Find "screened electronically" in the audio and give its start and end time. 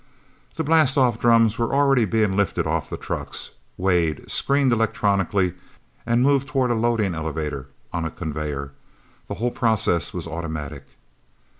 4.31-5.53